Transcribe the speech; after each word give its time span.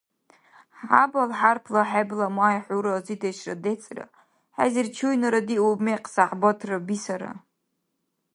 Хӏябал 0.79 1.31
хӏярпла 1.39 1.81
хӏебла 1.89 2.27
май 2.37 2.57
Хӏу 2.65 2.77
разидешра 2.85 3.55
децӏра, 3.63 4.05
Хӏезир 4.55 4.87
чуйнара 4.95 5.41
диуб 5.47 5.79
Мекъ 5.85 6.07
сяхӏбатра 6.13 6.77
бисара. 6.87 7.31